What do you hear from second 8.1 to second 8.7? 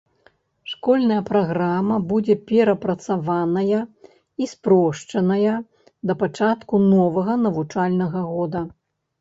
года.